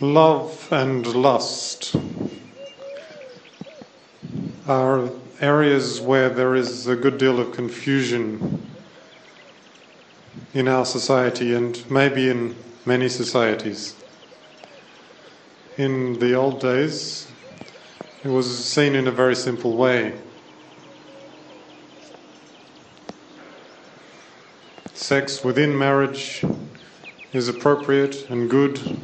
[0.00, 1.94] Love and lust
[4.66, 5.08] are
[5.40, 8.68] areas where there is a good deal of confusion
[10.52, 13.94] in our society and maybe in many societies.
[15.76, 17.28] In the old days,
[18.24, 20.12] it was seen in a very simple way.
[24.92, 26.44] Sex within marriage
[27.32, 28.98] is appropriate and good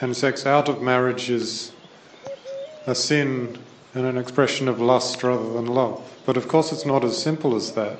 [0.00, 1.72] and sex out of marriage is
[2.86, 3.58] a sin
[3.94, 6.02] and an expression of lust rather than love.
[6.24, 7.98] But of course, it's not as simple as that.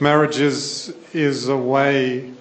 [0.00, 2.32] Marriage is, is a way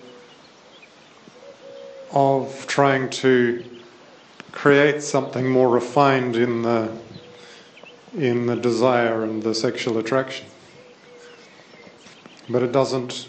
[2.12, 3.64] of trying to
[4.52, 6.92] create something more refined in the,
[8.16, 10.48] in the desire and the sexual attraction.
[12.50, 13.28] But it doesn't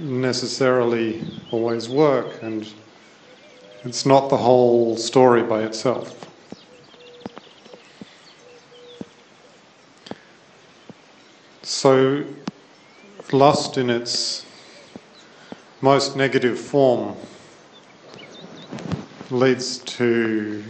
[0.00, 2.72] necessarily always work, and
[3.84, 6.28] it's not the whole story by itself.
[11.62, 12.24] So,
[13.32, 14.46] lust in its
[15.80, 17.16] most negative form
[19.30, 20.64] leads to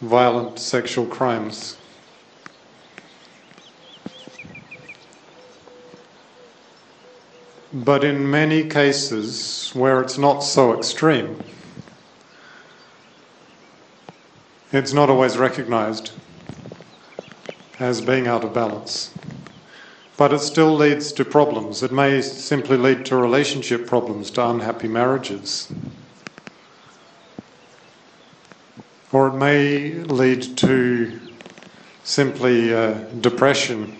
[0.00, 1.76] violent sexual crimes.
[7.72, 11.42] But in many cases where it's not so extreme,
[14.72, 16.12] it's not always recognized
[17.80, 19.12] as being out of balance.
[20.16, 21.82] But it still leads to problems.
[21.82, 25.70] It may simply lead to relationship problems, to unhappy marriages.
[29.12, 31.20] Or it may lead to
[32.04, 33.96] simply uh, depression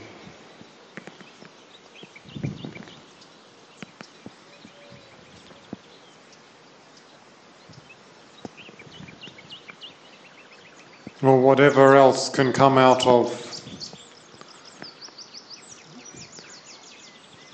[11.23, 13.47] or whatever else can come out of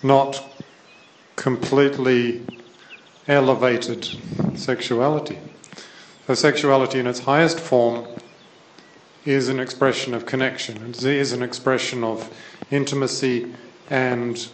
[0.03, 0.45] not
[1.37, 2.45] completely
[3.28, 4.09] elevated
[4.55, 5.39] sexuality.
[6.27, 8.06] So, sexuality in its highest form
[9.25, 12.33] is an expression of connection, it is an expression of
[12.71, 13.55] intimacy
[13.89, 14.49] and,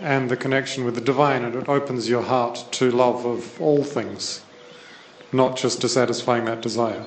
[0.00, 3.84] and the connection with the divine, and it opens your heart to love of all
[3.84, 4.42] things,
[5.32, 7.04] not just to satisfying that desire.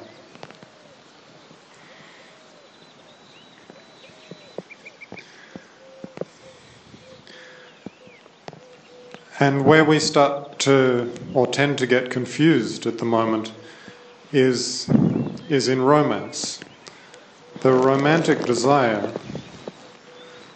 [9.41, 13.53] And where we start to, or tend to get confused at the moment,
[14.33, 14.89] is,
[15.47, 16.59] is in romance.
[17.61, 19.13] The romantic desire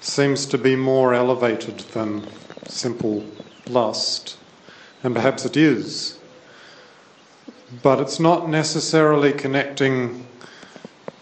[0.02, 2.28] seems to be more elevated than
[2.68, 3.26] simple
[3.70, 4.36] lust,
[5.02, 6.20] and perhaps it is.
[7.82, 10.28] But it's not necessarily connecting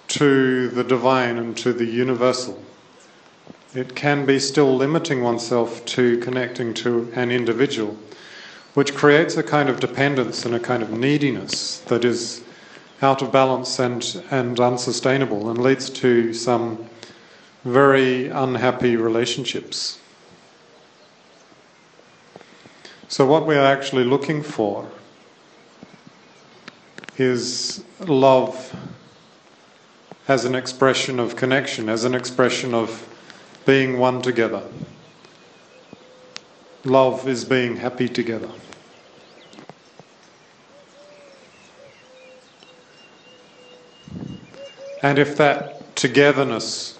[0.08, 2.60] to the divine and to the universal
[3.74, 7.98] it can be still limiting oneself to connecting to an individual,
[8.74, 12.44] which creates a kind of dependence and a kind of neediness that is
[13.02, 16.90] out of balance and, and unsustainable and leads to some
[17.64, 20.00] very unhappy relationships.
[23.08, 24.90] So, what we are actually looking for
[27.18, 28.76] is love
[30.28, 33.08] as an expression of connection, as an expression of
[33.66, 34.64] being one together.
[36.84, 38.50] Love is being happy together.
[45.04, 47.00] And if that togetherness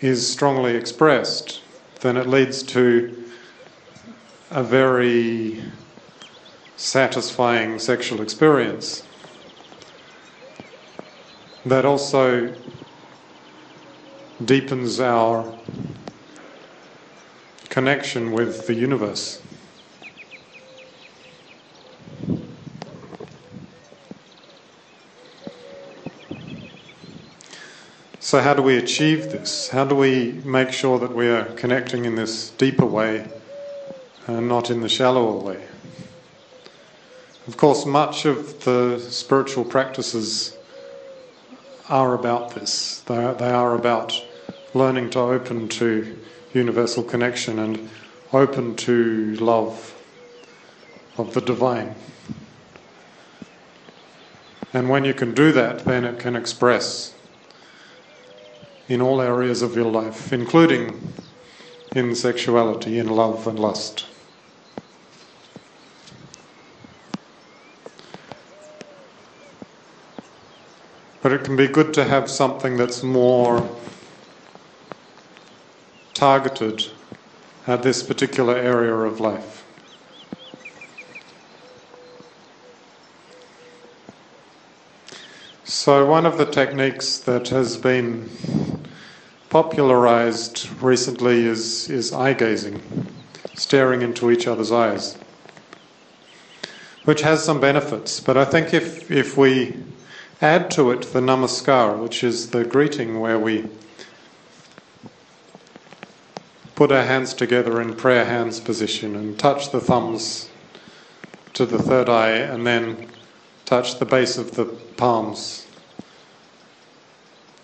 [0.00, 1.62] is strongly expressed,
[2.00, 3.24] then it leads to
[4.50, 5.62] a very
[6.76, 9.02] satisfying sexual experience
[11.66, 12.54] that also
[14.44, 15.44] deepens our
[17.68, 19.42] connection with the universe.
[28.18, 29.70] So, how do we achieve this?
[29.70, 33.28] How do we make sure that we are connecting in this deeper way
[34.26, 35.64] and not in the shallower way?
[37.48, 40.56] Of course, much of the spiritual practices
[41.88, 43.00] are about this.
[43.00, 44.22] They are, about
[44.74, 46.18] learning to open to
[46.52, 47.90] universal connection and
[48.32, 49.94] open to love
[51.18, 51.94] of the divine.
[54.72, 57.14] And when you can do that, then it can express
[58.88, 61.12] in all areas of your life, including
[61.94, 64.06] in sexuality, in love and lust.
[71.22, 73.68] But it can be good to have something that's more
[76.20, 76.84] targeted
[77.66, 79.64] at this particular area of life.
[85.64, 88.28] So, one of the techniques that has been
[89.48, 92.82] popularized recently is, is eye gazing,
[93.54, 95.16] staring into each other's eyes,
[97.06, 98.20] which has some benefits.
[98.20, 99.74] But I think if, if we
[100.42, 103.70] add to it the namaskar, which is the greeting where we
[106.80, 110.48] put our hands together in prayer hands position and touch the thumbs
[111.52, 113.06] to the third eye and then
[113.66, 114.64] touch the base of the
[114.96, 115.66] palms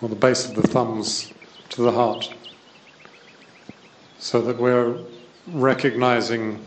[0.02, 1.32] or the base of the thumbs
[1.70, 2.30] to the heart
[4.18, 4.98] so that we're
[5.46, 6.62] recognizing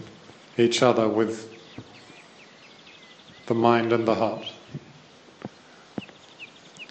[0.58, 1.54] each other with
[3.46, 4.52] the mind and the heart.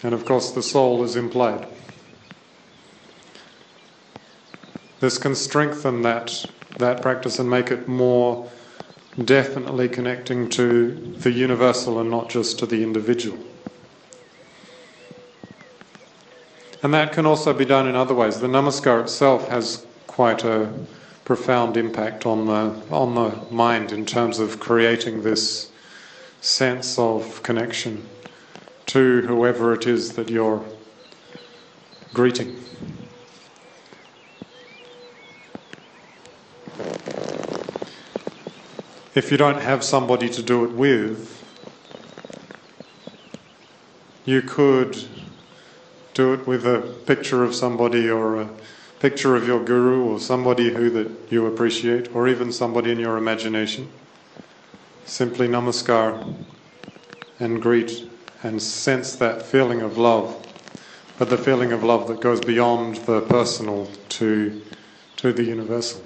[0.04, 1.66] And of course, the soul is implied.
[5.00, 6.46] This can strengthen that,
[6.78, 8.50] that practice and make it more
[9.24, 13.38] definitely connecting to the universal and not just to the individual.
[16.82, 18.40] And that can also be done in other ways.
[18.40, 20.72] The namaskar itself has quite a
[21.24, 25.70] profound impact on the, on the mind in terms of creating this
[26.40, 28.06] sense of connection
[28.86, 30.64] to whoever it is that you're
[32.14, 32.56] greeting.
[39.14, 41.44] If you don't have somebody to do it with,
[44.25, 45.06] you could
[46.14, 48.48] do it with a picture of somebody or a
[49.00, 53.16] picture of your guru or somebody who that you appreciate or even somebody in your
[53.16, 53.88] imagination.
[55.04, 56.34] Simply namaskar
[57.40, 58.08] and greet
[58.42, 60.36] and sense that feeling of love,
[61.19, 64.62] but the feeling of love that goes beyond the personal to,
[65.16, 66.02] to the universal.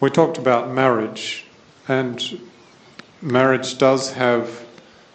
[0.00, 1.44] We talked about marriage,
[1.86, 2.40] and
[3.20, 4.64] marriage does have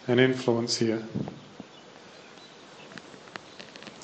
[0.08, 1.04] an influence here.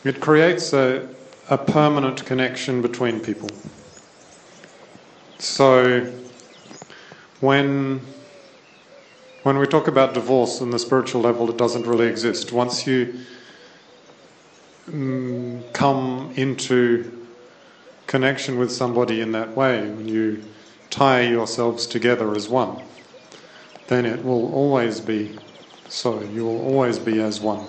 [0.03, 1.07] It creates a,
[1.51, 3.51] a permanent connection between people.
[5.37, 6.11] So,
[7.41, 8.01] when
[9.43, 12.51] when we talk about divorce on the spiritual level, it doesn't really exist.
[12.51, 13.19] Once you
[14.89, 17.27] mm, come into
[18.07, 20.43] connection with somebody in that way, when you
[20.91, 22.77] tie yourselves together as one,
[23.87, 25.35] then it will always be
[25.87, 26.21] so.
[26.21, 27.65] You will always be as one.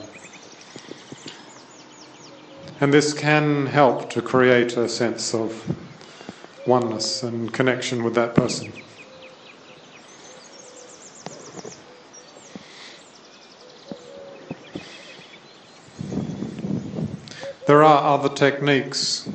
[2.81, 5.65] And this can help to create a sense of
[6.67, 8.73] oneness and connection with that person.
[17.67, 19.29] There are other techniques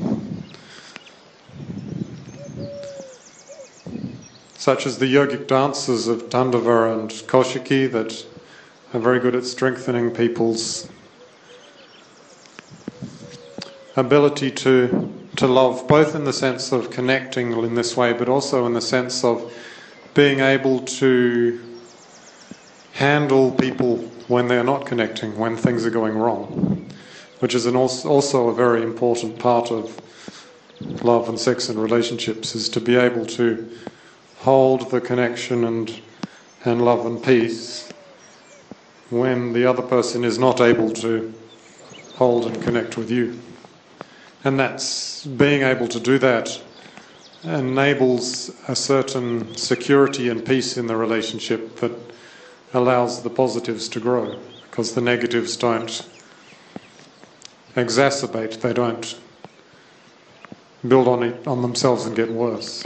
[4.57, 8.25] such as the yogic dances of Tandava and Kaushiki that
[8.93, 10.89] are very good at strengthening people's
[13.95, 18.65] ability to to love, both in the sense of connecting in this way, but also
[18.65, 19.53] in the sense of
[20.15, 21.61] being able to
[22.93, 23.97] handle people
[24.27, 26.89] when they're not connecting, when things are going wrong,
[27.37, 30.01] which is also a very important part of
[31.03, 33.69] love and sex and relationships, is to be able to
[34.39, 36.01] hold the connection and,
[36.63, 37.91] and love and peace
[39.09, 41.33] when the other person is not able to
[42.15, 43.39] hold and connect with you.
[44.43, 46.61] And that's being able to do that
[47.43, 51.91] enables a certain security and peace in the relationship that
[52.73, 56.07] allows the positives to grow because the negatives don't
[57.75, 59.17] exacerbate, they don't
[60.87, 62.83] build on it on themselves and get worse.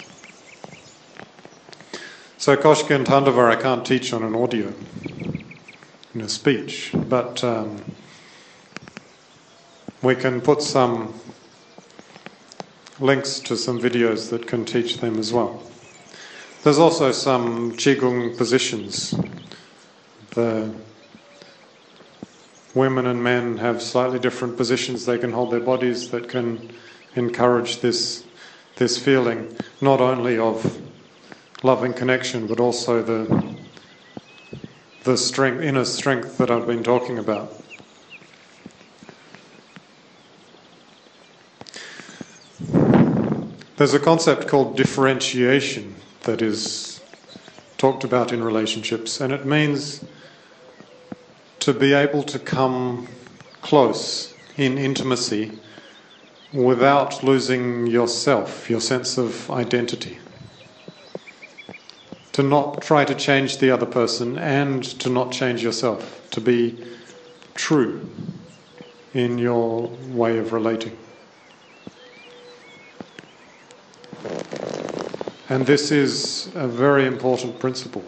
[2.41, 4.73] So Kaushiki and Tandava I can't teach on an audio,
[6.15, 7.79] in a speech, but um,
[10.01, 11.13] we can put some
[12.99, 15.61] links to some videos that can teach them as well.
[16.63, 19.13] There's also some Qigong positions.
[20.31, 20.73] The
[22.73, 26.71] women and men have slightly different positions they can hold their bodies that can
[27.15, 28.23] encourage this,
[28.77, 30.81] this feeling, not only of
[31.63, 33.55] loving connection, but also the the
[35.03, 37.61] the strength, inner strength that I've been talking about.
[43.77, 47.01] There's a concept called differentiation that is
[47.79, 50.03] talked about in relationships, and it means
[51.61, 53.07] to be able to come
[53.61, 55.57] close in intimacy
[56.53, 60.19] without losing yourself, your sense of identity.
[62.33, 66.81] To not try to change the other person and to not change yourself, to be
[67.55, 68.09] true
[69.13, 70.97] in your way of relating.
[75.49, 78.05] And this is a very important principle.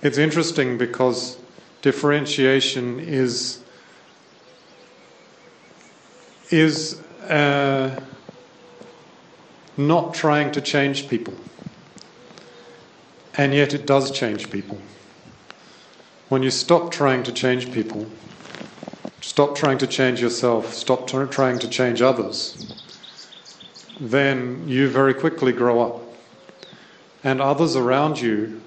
[0.00, 1.36] It's interesting because
[1.82, 3.60] differentiation is
[6.50, 8.00] is uh,
[9.76, 11.34] not trying to change people,
[13.38, 14.78] and yet it does change people.
[16.28, 18.06] When you stop trying to change people,
[19.20, 22.58] stop trying to change yourself, stop t- trying to change others,
[24.00, 26.02] then you very quickly grow up.
[27.22, 28.60] And others around you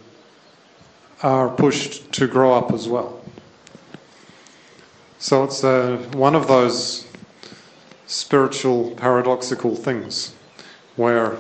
[1.22, 3.22] are pushed to grow up as well.
[5.20, 7.08] So it's uh, one of those
[8.08, 10.34] spiritual paradoxical things
[10.96, 11.38] where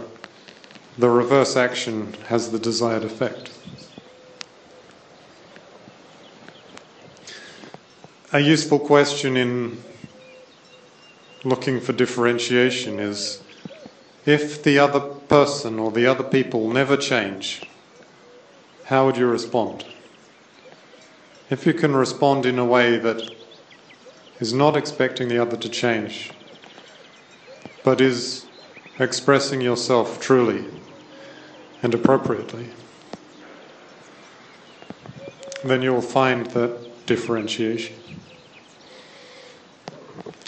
[1.01, 3.50] the reverse action has the desired effect.
[8.31, 9.81] A useful question in
[11.43, 13.41] looking for differentiation is
[14.27, 17.67] if the other person or the other people never change,
[18.84, 19.84] how would you respond?
[21.50, 23.27] If you can respond in a way that
[24.39, 26.31] is not expecting the other to change,
[27.84, 28.46] but is
[29.00, 30.63] expressing yourself truly
[31.83, 32.69] and appropriately,
[35.63, 37.95] then you will find that differentiation.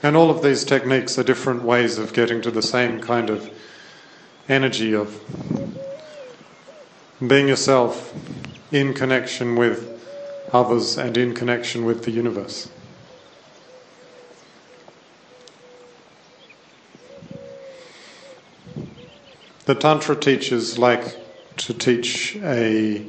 [0.01, 3.49] And all of these techniques are different ways of getting to the same kind of
[4.49, 5.21] energy of
[7.25, 8.13] being yourself
[8.71, 9.89] in connection with
[10.51, 12.69] others and in connection with the universe.
[19.65, 21.22] The Tantra teachers like
[21.65, 23.05] to teach a,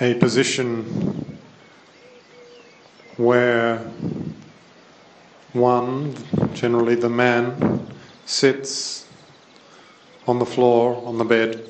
[0.00, 1.38] a position
[3.16, 3.78] where
[5.52, 6.16] one,
[6.52, 7.86] generally the man,
[8.26, 9.06] sits
[10.26, 11.64] on the floor, on the bed,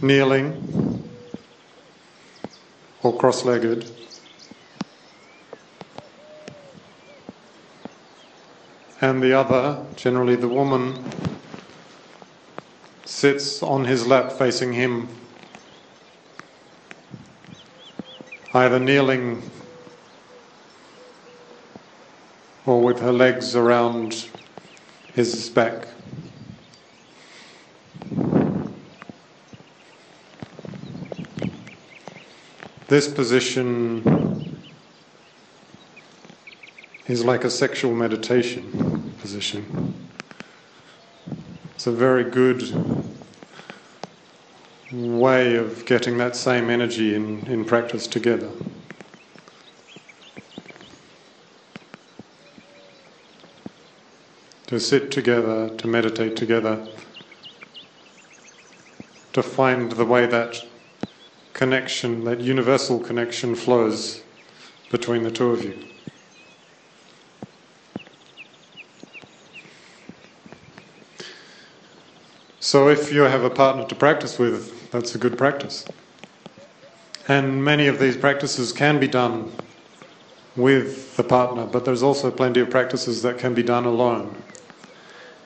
[0.00, 1.06] kneeling
[3.02, 3.90] or cross legged.
[9.02, 11.04] And the other, generally the woman,
[13.22, 15.06] sits on his lap facing him,
[18.52, 19.40] either kneeling
[22.66, 24.28] or with her legs around
[25.14, 25.86] his back.
[32.88, 34.60] This position
[37.06, 39.94] is like a sexual meditation position.
[41.76, 43.11] It's a very good
[44.92, 48.50] way of getting that same energy in, in practice together.
[54.72, 56.88] to sit together, to meditate together,
[59.34, 60.64] to find the way that
[61.52, 64.22] connection, that universal connection flows
[64.90, 65.78] between the two of you.
[72.58, 75.84] So, if you have a partner to practice with, that's a good practice.
[77.26, 79.50] And many of these practices can be done
[80.54, 84.42] with the partner, but there's also plenty of practices that can be done alone.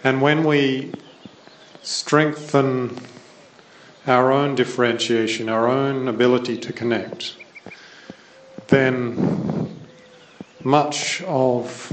[0.03, 0.93] And when we
[1.83, 2.99] strengthen
[4.07, 7.37] our own differentiation, our own ability to connect,
[8.67, 9.87] then
[10.65, 11.93] much of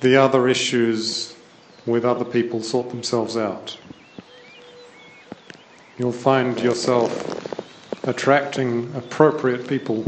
[0.00, 1.34] the other issues
[1.86, 3.78] with other people sort themselves out.
[6.00, 7.12] You'll find yourself
[8.04, 10.02] attracting appropriate people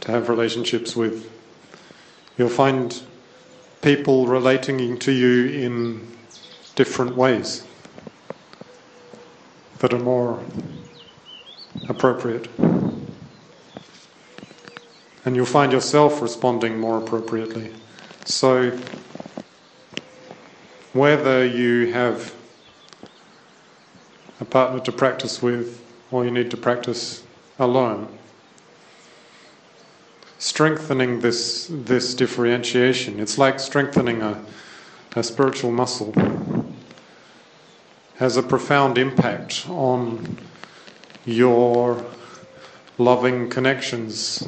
[0.00, 1.30] to have relationships with.
[2.36, 3.00] You'll find
[3.80, 6.08] people relating to you in
[6.74, 7.64] different ways
[9.78, 10.42] that are more
[11.88, 12.48] appropriate.
[15.24, 17.72] And you'll find yourself responding more appropriately.
[18.24, 18.76] So,
[20.92, 22.34] whether you have
[24.50, 27.22] partner to practice with, or you need to practice
[27.58, 28.08] alone.
[30.38, 34.44] Strengthening this, this differentiation, it's like strengthening a,
[35.16, 36.14] a spiritual muscle,
[38.16, 40.38] has a profound impact on
[41.24, 42.04] your
[42.98, 44.46] loving connections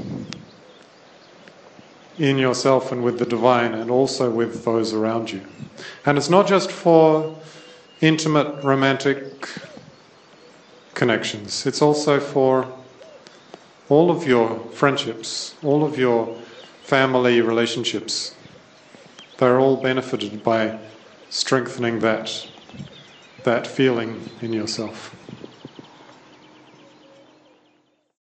[2.19, 5.41] in yourself and with the divine and also with those around you.
[6.05, 7.37] And it's not just for
[8.01, 9.49] intimate romantic
[10.95, 12.73] connections, it's also for
[13.89, 16.37] all of your friendships, all of your
[16.83, 18.35] family relationships.
[19.39, 20.79] They're all benefited by
[21.29, 22.47] strengthening that,
[23.45, 25.15] that feeling in yourself.